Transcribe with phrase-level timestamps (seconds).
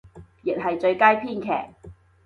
[0.41, 1.75] 亦係最佳編劇